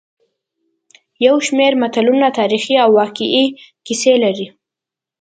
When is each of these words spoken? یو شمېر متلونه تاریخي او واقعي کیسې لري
یو 1.25 1.35
شمېر 1.47 1.73
متلونه 1.81 2.27
تاریخي 2.39 2.75
او 2.83 2.89
واقعي 2.99 3.45
کیسې 3.85 4.13
لري 4.23 4.47